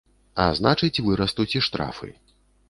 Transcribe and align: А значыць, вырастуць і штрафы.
А 0.45 0.45
значыць, 0.59 1.01
вырастуць 1.09 1.47
і 1.59 1.63
штрафы. 1.67 2.09